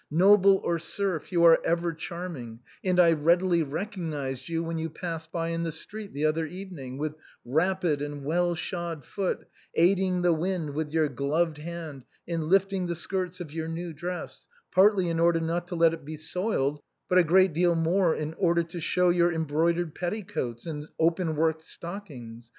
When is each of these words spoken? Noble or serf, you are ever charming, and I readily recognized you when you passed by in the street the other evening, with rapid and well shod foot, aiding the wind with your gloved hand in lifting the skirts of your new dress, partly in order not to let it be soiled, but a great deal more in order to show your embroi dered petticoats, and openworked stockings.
Noble 0.09 0.57
or 0.63 0.79
serf, 0.79 1.31
you 1.31 1.43
are 1.43 1.59
ever 1.63 1.93
charming, 1.93 2.61
and 2.83 2.99
I 2.99 3.11
readily 3.13 3.61
recognized 3.61 4.49
you 4.49 4.63
when 4.63 4.79
you 4.79 4.89
passed 4.89 5.31
by 5.31 5.49
in 5.49 5.61
the 5.61 5.71
street 5.71 6.11
the 6.11 6.25
other 6.25 6.47
evening, 6.47 6.97
with 6.97 7.13
rapid 7.45 8.01
and 8.01 8.23
well 8.25 8.55
shod 8.55 9.05
foot, 9.05 9.47
aiding 9.75 10.23
the 10.23 10.33
wind 10.33 10.71
with 10.71 10.91
your 10.91 11.07
gloved 11.07 11.59
hand 11.59 12.03
in 12.25 12.49
lifting 12.49 12.87
the 12.87 12.95
skirts 12.95 13.39
of 13.39 13.53
your 13.53 13.67
new 13.67 13.93
dress, 13.93 14.47
partly 14.71 15.07
in 15.07 15.19
order 15.19 15.39
not 15.39 15.67
to 15.67 15.75
let 15.75 15.93
it 15.93 16.03
be 16.03 16.17
soiled, 16.17 16.81
but 17.07 17.19
a 17.19 17.23
great 17.23 17.53
deal 17.53 17.75
more 17.75 18.15
in 18.15 18.33
order 18.39 18.63
to 18.63 18.79
show 18.79 19.09
your 19.09 19.31
embroi 19.31 19.75
dered 19.77 19.93
petticoats, 19.93 20.65
and 20.65 20.89
openworked 20.99 21.61
stockings. 21.61 22.49